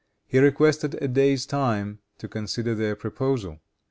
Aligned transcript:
He 0.25 0.39
requested 0.39 0.95
a 0.99 1.07
day's 1.07 1.45
time 1.45 1.99
to 2.17 2.27
consider 2.27 2.73
their 2.73 2.95
proposal. 2.95 3.59